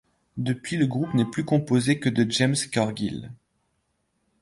[0.37, 3.29] Depuis le groupe n'est plus composé que de James Cargill.